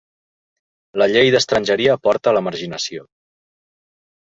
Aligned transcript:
La 1.01 1.07
llei 1.11 1.29
d’estrangeria 1.35 1.99
porta 2.09 2.33
a 2.33 2.35
la 2.39 2.43
marginació. 2.49 3.07